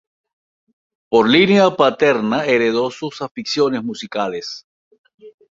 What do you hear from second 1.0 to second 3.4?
Por línea paterna heredó sus